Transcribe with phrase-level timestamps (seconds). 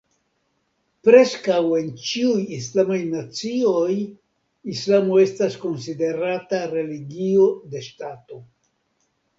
[1.09, 3.93] Preskaŭ en ĉiuj islamaj nacioj,
[4.77, 8.47] Islamo estas konsiderata religio de ŝtato.